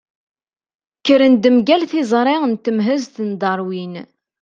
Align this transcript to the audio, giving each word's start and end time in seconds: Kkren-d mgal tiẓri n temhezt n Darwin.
Kkren-d 0.97 1.45
mgal 1.55 1.81
tiẓri 1.91 2.35
n 2.51 2.53
temhezt 2.63 3.15
n 3.27 3.29
Darwin. 3.41 3.93